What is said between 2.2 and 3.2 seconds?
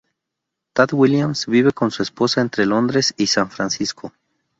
entre Londres